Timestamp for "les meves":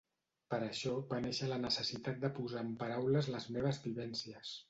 3.37-3.83